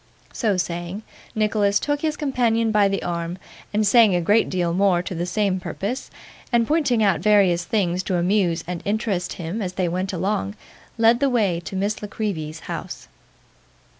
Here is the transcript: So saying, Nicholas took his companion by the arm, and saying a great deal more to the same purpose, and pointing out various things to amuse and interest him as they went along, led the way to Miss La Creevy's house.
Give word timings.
So 0.33 0.57
saying, 0.57 1.03
Nicholas 1.35 1.79
took 1.79 2.01
his 2.01 2.17
companion 2.17 2.71
by 2.71 2.87
the 2.87 3.03
arm, 3.03 3.37
and 3.71 3.85
saying 3.85 4.15
a 4.15 4.19
great 4.19 4.49
deal 4.49 4.73
more 4.73 5.03
to 5.03 5.13
the 5.13 5.27
same 5.27 5.59
purpose, 5.59 6.09
and 6.51 6.67
pointing 6.67 7.03
out 7.03 7.19
various 7.19 7.65
things 7.65 8.01
to 8.05 8.17
amuse 8.17 8.63
and 8.65 8.81
interest 8.83 9.33
him 9.33 9.61
as 9.61 9.73
they 9.73 9.87
went 9.87 10.11
along, 10.11 10.55
led 10.97 11.19
the 11.19 11.29
way 11.29 11.59
to 11.65 11.75
Miss 11.75 12.01
La 12.01 12.07
Creevy's 12.07 12.61
house. 12.61 13.09